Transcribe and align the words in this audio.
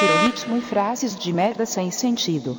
tiro 0.00 0.24
ritmo 0.24 0.56
e 0.56 0.62
frases 0.62 1.14
de 1.14 1.30
merda 1.30 1.66
sem 1.66 1.90
sentido. 1.90 2.56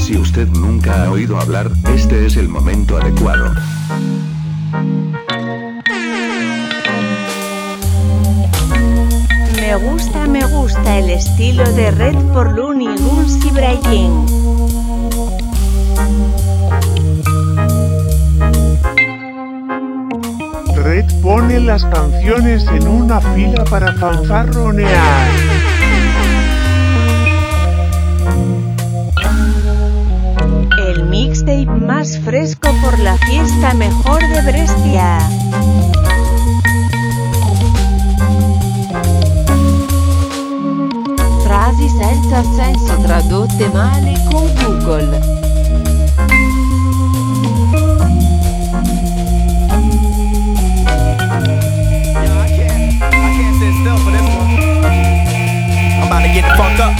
Si 0.00 0.16
usted 0.16 0.48
nunca 0.48 1.04
ha 1.04 1.10
oído 1.10 1.38
hablar, 1.38 1.70
este 1.94 2.24
es 2.24 2.36
el 2.38 2.48
momento 2.48 2.96
adecuado. 2.96 3.52
Me 9.60 9.76
gusta, 9.76 10.26
me 10.26 10.46
gusta 10.46 10.98
el 10.98 11.10
estilo 11.10 11.64
de 11.74 11.90
Red 11.90 12.16
por 12.32 12.52
Looney 12.56 12.96
Guns 12.96 13.44
y 13.44 13.50
Brian. 13.50 14.41
Red 20.92 21.22
pone 21.22 21.58
las 21.58 21.86
canciones 21.86 22.66
en 22.68 22.86
una 22.86 23.18
fila 23.18 23.64
para 23.64 23.94
fanfarronear. 23.94 25.30
El 30.86 31.06
mixtape 31.06 31.64
más 31.64 32.18
fresco 32.18 32.68
por 32.82 32.98
la 32.98 33.16
fiesta 33.16 33.72
mejor 33.72 34.20
de 34.20 34.42
Brescia. 34.42 35.18
Frasi 41.42 41.88
senza 41.88 42.42
senso 42.54 42.98
tradotte 42.98 43.70
male 43.70 44.12
con 44.30 44.46
Google. 44.56 45.41
Get 56.42 56.50
the 56.50 56.56
fuck 56.58 56.74
up. 56.82 56.94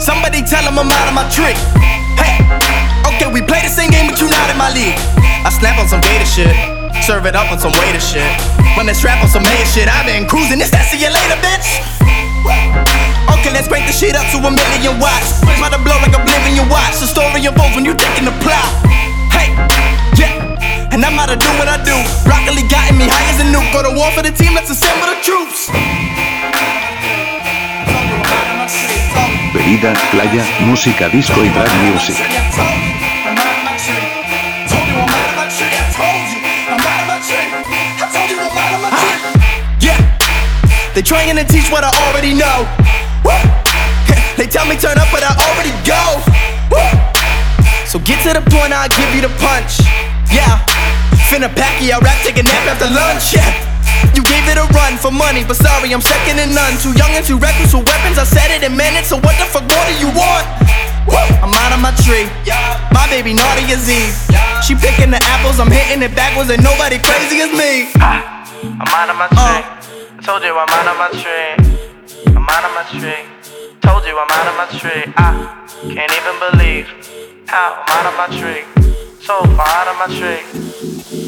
Somebody 0.00 0.42
tell 0.42 0.64
him 0.64 0.78
I'm 0.78 0.88
out 0.88 1.08
of 1.08 1.14
my 1.14 1.28
tree. 1.28 1.54
Hey, 2.16 2.40
okay, 3.06 3.28
we 3.28 3.42
play 3.44 3.60
the 3.60 3.68
same 3.68 3.90
game, 3.90 4.08
but 4.08 4.20
you 4.20 4.28
not 4.28 4.48
in 4.50 4.56
my 4.56 4.72
league. 4.72 4.96
I 5.44 5.50
snap 5.52 5.78
on 5.78 5.88
some 5.88 6.00
gator 6.00 6.24
shit, 6.24 6.54
serve 7.04 7.26
it 7.26 7.36
up 7.36 7.52
on 7.52 7.58
some 7.58 7.72
waiter 7.72 8.00
shit. 8.00 8.24
Run 8.76 8.86
that 8.86 8.96
strap 8.96 9.20
on 9.20 9.28
some 9.28 9.42
mayor 9.42 9.66
shit. 9.66 9.88
i 9.90 10.06
been 10.06 10.24
cruising, 10.24 10.58
this 10.58 10.70
that 10.70 10.88
see 10.88 11.00
you 11.02 11.10
later, 11.12 11.36
bitch. 11.44 11.68
Okay, 13.36 13.52
let's 13.52 13.68
crank 13.68 13.84
the 13.84 13.92
shit 13.92 14.16
up 14.16 14.24
to 14.32 14.38
a 14.40 14.50
million 14.50 14.96
watts. 15.00 15.42
About 15.44 15.76
to 15.76 15.80
blow 15.82 15.96
like 16.00 16.14
oblivion 16.16 16.68
watch. 16.68 16.96
The 17.00 17.08
story 17.08 17.44
unfolds 17.44 17.76
when 17.76 17.84
you 17.84 17.92
thinking 17.92 18.24
the 18.24 18.36
plot. 18.40 19.09
And 21.00 21.08
I'm 21.08 21.18
out 21.18 21.32
to 21.32 21.36
do 21.40 21.48
what 21.56 21.64
I 21.64 21.80
do. 21.80 21.96
Broccoli 22.28 22.60
got 22.68 22.92
me 22.92 23.08
high 23.08 23.32
as 23.32 23.40
a 23.40 23.48
nuke. 23.48 23.72
Go 23.72 23.80
to 23.80 23.96
war 23.96 24.12
for 24.12 24.20
the 24.20 24.28
team, 24.36 24.52
let's 24.52 24.68
assemble 24.68 25.08
the 25.08 25.16
troops. 25.24 25.72
Bebida, 29.56 29.96
playa, 30.12 30.44
música 30.68 31.08
disco 31.08 31.40
y 31.40 31.48
drag 31.56 31.72
music. 31.88 32.20
Yeah, 39.80 39.96
they 40.92 41.00
trying 41.00 41.36
to 41.40 41.44
teach 41.48 41.72
what 41.72 41.80
I 41.82 41.88
already 42.12 42.36
know. 42.36 42.68
Woo! 43.24 43.32
They 44.36 44.44
tell 44.44 44.68
me 44.68 44.76
turn 44.76 45.00
up, 45.00 45.08
but 45.08 45.24
I 45.24 45.32
already 45.48 45.72
go. 45.88 46.20
So 47.88 47.98
get 48.00 48.20
to 48.28 48.36
the 48.36 48.44
point, 48.52 48.76
I'll 48.76 48.92
give 48.92 49.08
you 49.16 49.22
the 49.22 49.32
punch. 49.40 49.80
Yeah, 50.30 50.62
finna 51.30 51.46
pack 51.54 51.78
you, 51.78 51.94
I 51.94 52.02
rap, 52.02 52.18
take 52.26 52.42
a 52.42 52.42
nap 52.42 52.66
after 52.66 52.90
lunch. 52.90 53.30
Yeah. 53.30 53.46
You 54.18 54.26
gave 54.26 54.42
it 54.50 54.58
a 54.58 54.66
run 54.74 54.98
for 54.98 55.14
money, 55.14 55.46
but 55.46 55.54
sorry, 55.54 55.94
I'm 55.94 56.02
second 56.02 56.42
to 56.42 56.46
none. 56.50 56.74
Too 56.82 56.90
young 56.98 57.14
and 57.14 57.22
too 57.22 57.38
reckless 57.38 57.70
with 57.70 57.86
weapons, 57.86 58.18
I 58.18 58.26
said 58.26 58.50
it 58.50 58.66
in 58.66 58.74
minutes. 58.74 59.14
So 59.14 59.22
what 59.22 59.38
the 59.38 59.46
fuck 59.46 59.62
more 59.70 59.86
do 59.86 59.94
you 60.02 60.10
want? 60.10 60.42
Woo! 61.06 61.14
I'm 61.38 61.54
out 61.54 61.70
of 61.70 61.78
my 61.78 61.94
tree. 62.02 62.26
My 62.90 63.06
baby 63.06 63.30
naughty 63.30 63.62
as 63.70 63.86
Eve. 63.86 64.10
She 64.66 64.74
picking 64.74 65.14
the 65.14 65.22
apples, 65.30 65.62
I'm 65.62 65.70
hitting 65.70 66.02
it 66.02 66.12
backwards, 66.18 66.50
and 66.50 66.58
nobody 66.66 66.98
crazy 66.98 67.46
as 67.46 67.54
me. 67.54 67.94
I'm 67.94 68.90
out 68.90 69.06
of 69.06 69.14
my 69.14 69.30
uh. 69.30 69.38
tree. 69.38 69.62
I 70.18 70.20
told 70.26 70.42
you 70.42 70.58
I'm 70.58 70.66
out 70.66 70.88
of 70.90 70.96
my 70.98 71.10
tree. 71.14 71.54
I'm 72.34 72.48
out 72.50 72.66
of 72.66 72.72
my 72.74 72.84
tree. 72.90 73.22
Told 73.86 74.02
you 74.02 74.18
I'm 74.18 74.30
out 74.34 74.46
of 74.50 74.54
my 74.58 74.68
tree. 74.82 75.06
I 75.14 75.30
can't 75.94 76.10
even 76.10 76.36
believe 76.42 76.90
how 77.46 77.78
I'm 77.78 77.90
out 77.94 78.06
of 78.10 78.14
my 78.18 78.28
tree. 78.34 78.66
So 79.22 79.46
far 79.54 79.68
out 79.78 79.86
of 79.86 79.96
my 80.02 80.10
tree. 80.18 81.19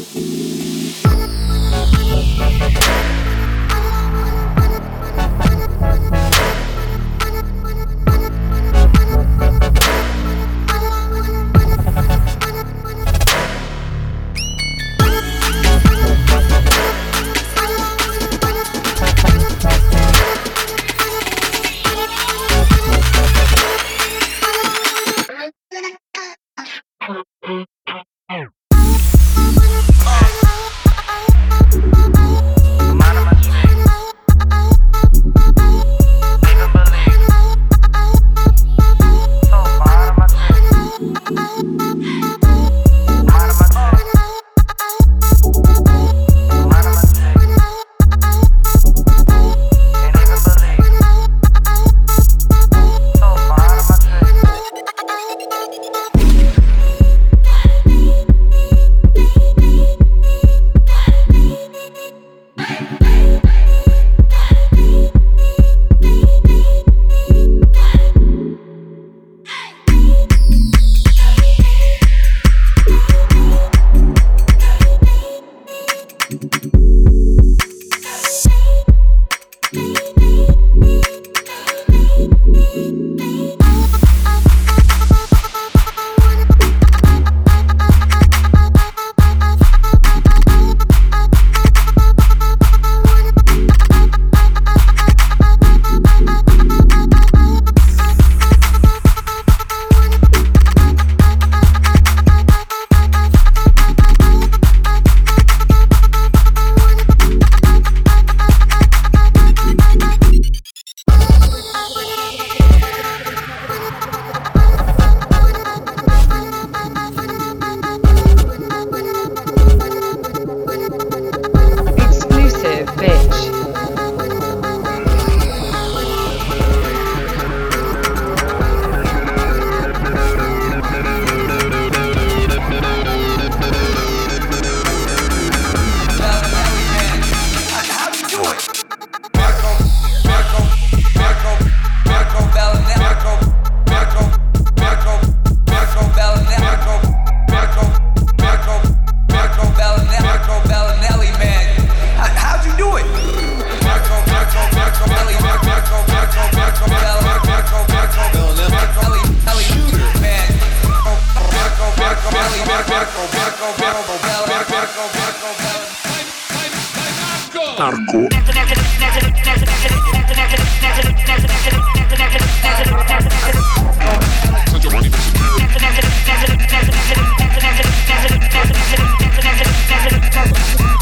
Fresco. 167.83 168.27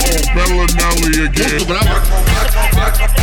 Oh, 0.03 0.21
Belinelli 0.33 1.25
again. 1.25 3.20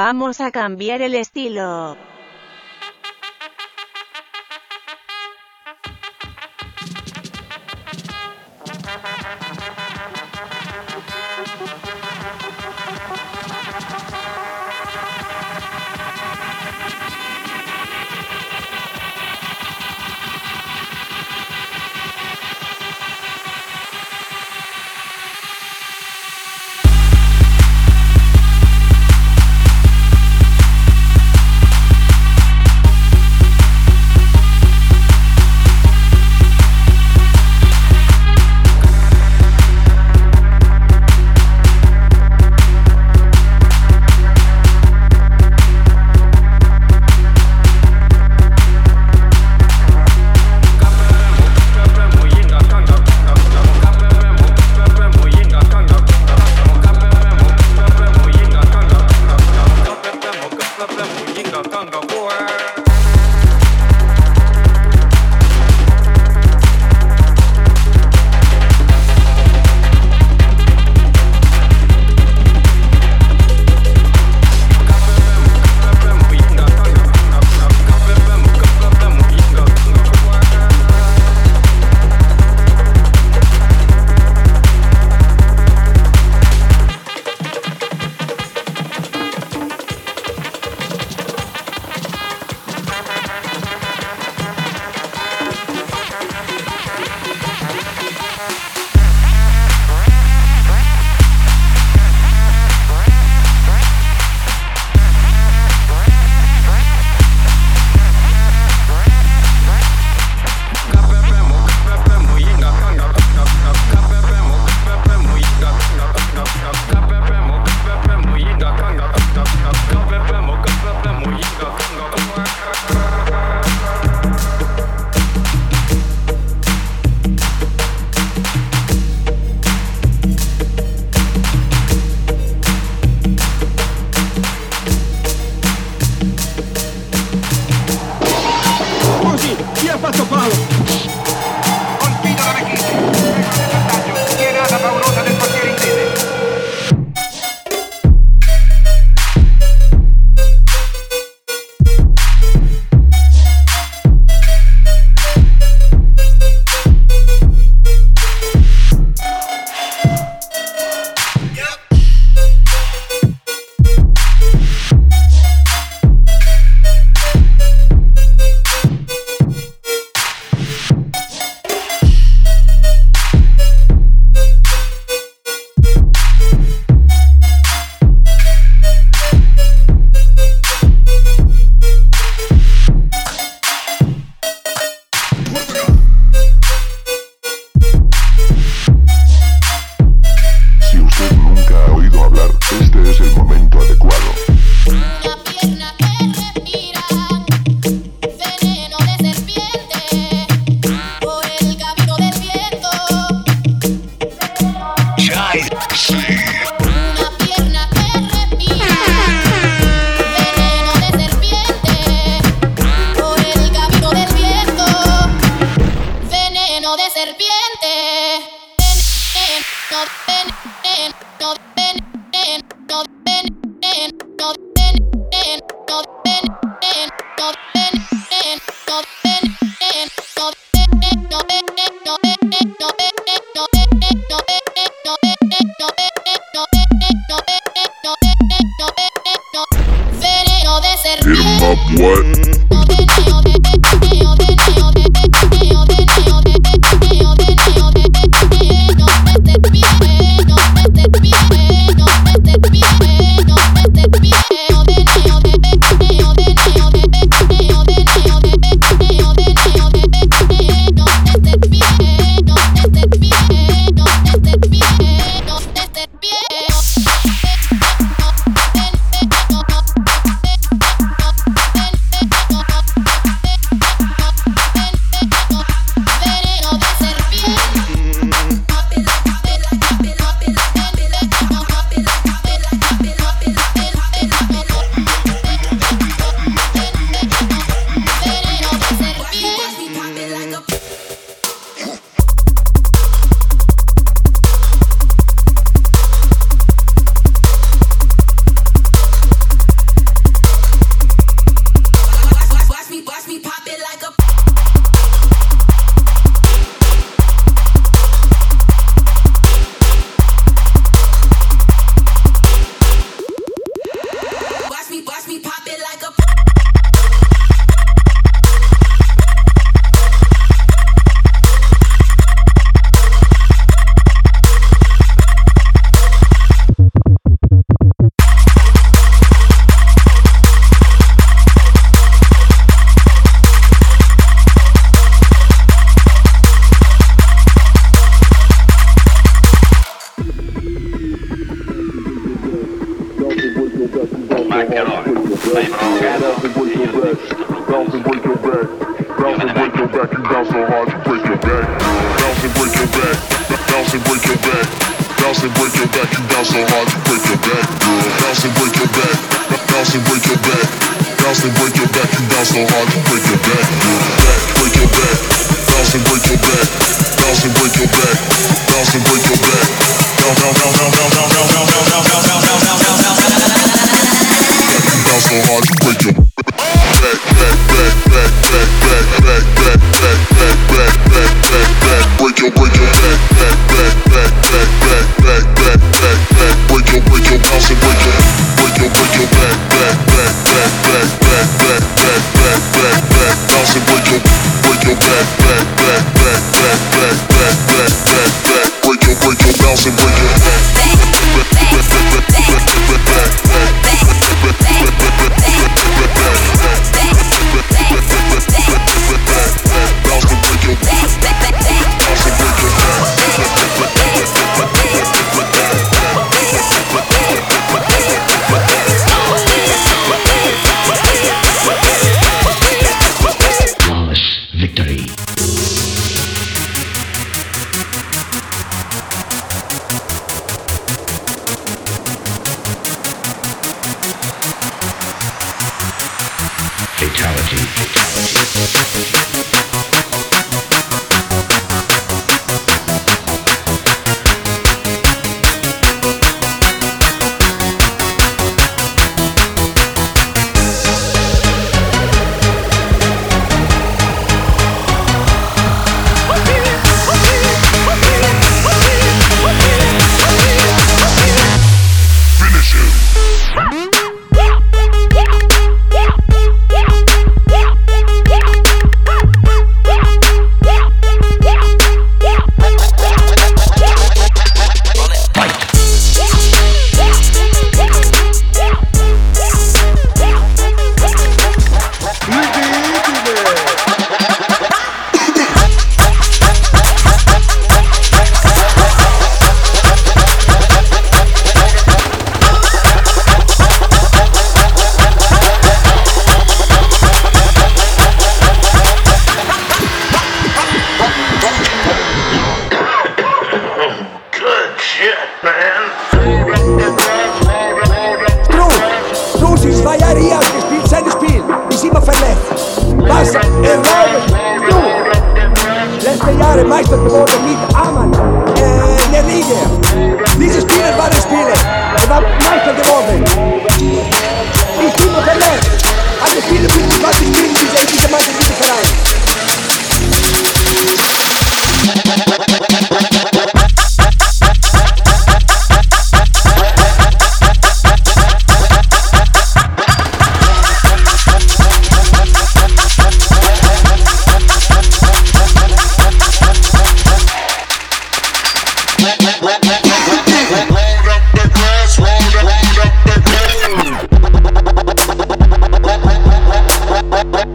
Vamos 0.00 0.40
a 0.40 0.52
cambiar 0.52 1.02
el 1.02 1.16
estilo. 1.16 1.96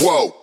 Whoa. 0.02 0.43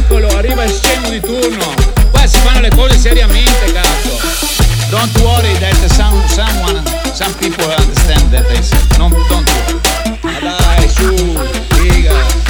eccolo, 0.00 0.28
arriva 0.28 0.64
il 0.64 0.72
scemo 0.72 1.08
di 1.10 1.20
turno. 1.20 1.74
Qua 2.10 2.26
si 2.26 2.38
fanno 2.38 2.60
le 2.60 2.70
cose 2.70 2.96
seriamente, 2.96 3.72
cazzo. 3.72 4.18
Don't 4.90 5.16
worry 5.20 5.52
that 5.58 5.74
some, 5.88 6.20
someone, 6.26 6.82
some 7.12 7.32
people 7.34 7.64
understand 7.70 8.30
that 8.32 8.46
they 8.48 8.62
said. 8.62 8.80
No, 8.98 9.08
don't 9.28 9.48
worry. 9.48 9.80
Ma 10.22 10.38
dai, 10.40 10.88
su, 10.88 11.38
figa. 11.74 12.49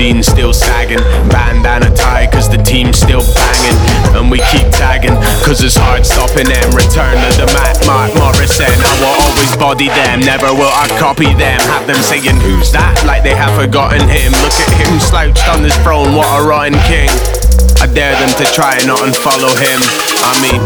Jeans 0.00 0.26
still 0.26 0.54
sagging. 0.54 0.98
Bandana 1.28 1.94
tie, 1.94 2.26
cause 2.32 2.48
the 2.48 2.56
team 2.56 2.92
still 2.92 3.20
banging, 3.36 3.76
and 4.16 4.30
we 4.30 4.38
keep 4.48 4.64
tagging, 4.72 5.12
cause 5.44 5.62
it's 5.62 5.76
hard 5.76 6.06
stopping 6.06 6.48
them. 6.48 6.68
Return 6.72 7.12
to 7.20 7.30
the 7.36 7.46
Matt 7.52 7.76
Mark 7.84 8.08
Morrison. 8.16 8.64
I 8.64 8.92
will 8.96 9.28
always 9.28 9.54
body 9.56 9.88
them, 9.88 10.20
never 10.20 10.52
will 10.54 10.72
I 10.72 10.88
copy 10.98 11.34
them. 11.34 11.60
Have 11.68 11.86
them 11.86 12.00
saying, 12.00 12.40
Who's 12.40 12.72
that? 12.72 13.04
Like 13.04 13.22
they 13.22 13.34
have 13.34 13.52
forgotten 13.60 14.08
him. 14.08 14.32
Look 14.40 14.56
at 14.56 14.72
him 14.80 14.98
slouched 15.00 15.46
on 15.48 15.62
his 15.62 15.76
throne, 15.84 16.16
what 16.16 16.26
a 16.40 16.48
rotten 16.48 16.80
king. 16.88 17.39
I 17.80 17.86
dare 17.86 18.12
them 18.12 18.28
to 18.36 18.44
try 18.52 18.76
and 18.76 18.86
not 18.86 19.00
and 19.06 19.16
follow 19.16 19.48
him. 19.56 19.80
I 20.20 20.36
mean, 20.44 20.60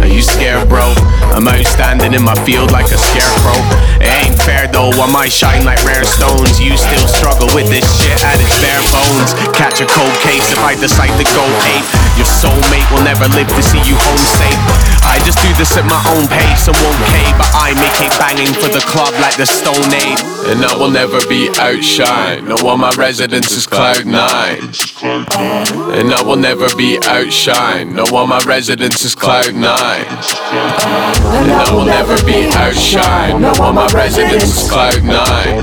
are 0.00 0.06
you 0.06 0.22
scared, 0.22 0.66
bro? 0.66 0.94
I'm 1.36 1.46
out 1.46 1.66
standing 1.66 2.14
in 2.14 2.22
my 2.22 2.34
field 2.46 2.70
like 2.72 2.86
a 2.86 2.96
scarecrow. 2.96 3.60
It 4.02 4.10
ain't 4.10 4.38
fair 4.42 4.66
though, 4.66 4.90
I 4.90 5.06
might 5.06 5.30
shine 5.30 5.62
like 5.62 5.78
rare 5.86 6.02
stones. 6.02 6.58
You 6.58 6.74
still 6.74 7.06
struggle 7.06 7.46
with 7.54 7.70
this 7.70 7.86
shit 8.02 8.18
at 8.26 8.34
its 8.42 8.58
bare 8.58 8.82
bones. 8.90 9.30
Catch 9.54 9.78
a 9.78 9.86
cold 9.86 10.16
case 10.26 10.50
if 10.50 10.58
I 10.58 10.74
decide 10.74 11.14
to 11.14 11.26
go 11.30 11.44
ape. 11.70 11.86
Your 12.18 12.26
soulmate 12.26 12.82
will 12.90 13.06
never 13.06 13.30
live 13.30 13.46
to 13.54 13.62
see 13.62 13.78
you 13.86 13.94
home 13.94 14.18
safe. 14.18 14.58
I 15.06 15.22
just 15.22 15.38
do 15.38 15.50
this 15.54 15.78
at 15.78 15.86
my 15.86 16.02
own 16.18 16.26
pace 16.26 16.66
and 16.66 16.74
won't 16.82 16.98
cave, 17.14 17.34
but 17.38 17.46
I 17.54 17.78
make 17.78 17.94
it 18.02 18.10
banging 18.18 18.50
for 18.58 18.68
the 18.74 18.82
club 18.90 19.14
like 19.22 19.38
the 19.38 19.46
Stone 19.46 19.94
Age. 19.94 20.18
And 20.50 20.66
I 20.66 20.74
will 20.74 20.90
never 20.90 21.22
be 21.30 21.46
outshined. 21.62 22.50
No 22.50 22.58
one 22.58 22.80
my 22.80 22.90
residence 22.98 23.52
is 23.52 23.66
cloud 23.66 24.04
nine. 24.04 24.74
And 25.94 26.10
I 26.10 26.22
will 26.26 26.36
never 26.36 26.66
be 26.74 26.98
outshined. 26.98 27.94
No 27.94 28.04
one 28.10 28.28
my 28.28 28.42
residence 28.42 29.02
is 29.04 29.14
cloud 29.14 29.54
nine. 29.54 30.10
And 30.52 31.50
I 31.50 31.72
will 31.72 31.86
never 31.86 32.14
be 32.26 32.44
outshined. 32.52 33.40
No 33.40 33.52
one 33.58 33.74
my 33.74 33.86
residence 33.88 34.44
is 34.44 34.70
cloud 34.70 35.02
nine. 35.02 35.60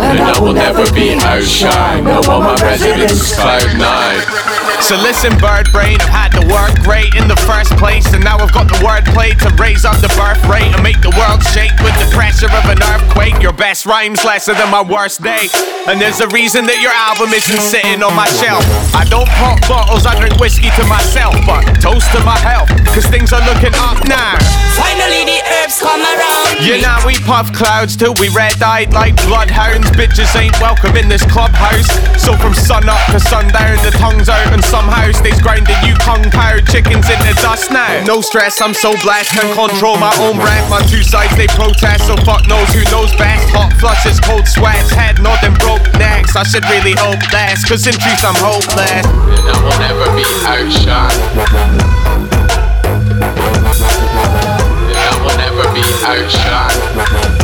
And 0.00 0.20
I 0.20 0.38
will 0.40 0.52
never 0.52 0.84
be 0.92 1.16
outshined. 1.16 2.04
No 2.04 2.20
one 2.28 2.42
my 2.42 2.54
residence 2.56 3.12
is 3.12 3.34
cloud 3.34 3.78
nine. 3.78 4.51
So 4.82 4.98
listen, 5.00 5.32
bird 5.38 5.70
brain, 5.72 5.96
I've 6.02 6.10
had 6.10 6.30
to 6.36 6.44
work 6.52 6.74
great 6.82 7.14
in 7.14 7.24
the 7.24 7.38
first 7.48 7.72
place, 7.78 8.12
and 8.12 8.22
now 8.22 8.36
I've 8.36 8.52
got 8.52 8.66
the 8.68 8.76
wordplay 8.84 9.32
to 9.40 9.48
raise 9.56 9.86
up 9.86 9.96
the 10.02 10.12
birth 10.18 10.42
rate 10.50 10.68
and 10.68 10.82
make 10.82 11.00
the 11.00 11.14
world 11.16 11.40
shake 11.54 11.72
with 11.80 11.94
the 12.02 12.10
pressure 12.12 12.50
of 12.50 12.66
an 12.68 12.82
earthquake. 12.82 13.40
Your 13.40 13.54
best 13.54 13.86
rhymes 13.86 14.24
lesser 14.24 14.52
than 14.52 14.68
my 14.70 14.82
worst 14.82 15.22
day, 15.22 15.48
and 15.86 15.96
there's 15.96 16.20
a 16.20 16.28
reason 16.28 16.66
that 16.66 16.82
your 16.82 16.92
album 16.92 17.32
isn't 17.32 17.62
sitting 17.62 18.02
on 18.02 18.12
my 18.12 18.28
shelf. 18.42 18.66
I 18.92 19.06
don't 19.08 19.30
pop 19.40 19.62
bottles, 19.64 20.04
I 20.04 20.18
drink 20.18 20.36
whiskey 20.42 20.68
to 20.76 20.84
myself, 20.90 21.38
but 21.46 21.62
toast 21.80 22.10
to 22.12 22.20
my 22.26 22.36
health, 22.42 22.68
cause 22.92 23.06
things 23.06 23.32
are 23.32 23.44
looking 23.48 23.72
up 23.78 24.02
now. 24.04 24.36
Finally 24.76 25.24
the 25.24 25.40
herbs 25.62 25.78
come 25.78 26.02
around. 26.02 26.58
You 26.60 26.82
know 26.82 26.98
we 27.06 27.16
puff 27.22 27.48
clouds 27.54 27.96
till 27.96 28.18
we 28.18 28.28
red-eyed 28.34 28.92
like 28.92 29.16
bloodhounds. 29.24 29.88
Bitches 29.94 30.34
ain't 30.36 30.58
welcome 30.60 30.96
in 30.98 31.08
this 31.08 31.22
clubhouse. 31.30 31.88
So 32.20 32.36
from 32.36 32.52
sun 32.52 32.88
up 32.88 33.00
to 33.14 33.20
sundown, 33.20 33.78
the 33.86 33.94
tongue's 33.94 34.28
out 34.28 34.52
and 34.52 34.64
somehow 34.72 35.12
stays 35.12 35.36
grinding 35.44 35.76
you 35.84 35.92
Kung 36.00 36.24
Pao 36.32 36.56
chickens 36.72 37.04
into 37.04 37.34
dust 37.44 37.70
now. 37.70 38.02
No 38.08 38.22
stress, 38.22 38.56
I'm 38.62 38.72
so 38.72 38.96
blessed, 39.04 39.36
can 39.36 39.52
control 39.52 39.98
my 40.00 40.16
own 40.24 40.40
breath. 40.40 40.64
My 40.70 40.80
two 40.88 41.04
sides 41.04 41.36
they 41.36 41.46
protest, 41.52 42.08
so 42.08 42.16
fuck 42.24 42.48
knows 42.48 42.72
who 42.72 42.80
knows 42.88 43.12
best. 43.20 43.52
Hot 43.52 43.68
flushes, 43.76 44.18
cold 44.20 44.48
sweats, 44.48 44.88
head 44.90 45.20
nodding, 45.20 45.52
broke 45.60 45.84
necks. 46.00 46.34
I 46.36 46.44
should 46.48 46.64
really 46.72 46.96
hope 46.96 47.20
less, 47.36 47.68
cause 47.68 47.86
in 47.86 47.92
truth 47.92 48.24
I'm 48.24 48.32
hopeless. 48.40 49.04
And 49.04 49.44
I 49.44 49.60
will 49.60 49.76
never 49.76 50.08
be 50.16 50.24
outshined. 50.48 51.20
And 54.88 54.96
I 54.96 55.14
will 55.20 55.36
never 55.36 55.68
be 55.76 55.84
outshined. 56.00 57.41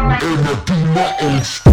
And 0.00 0.12
I 0.12 0.64
do 0.64 0.76
nothing. 0.94 1.67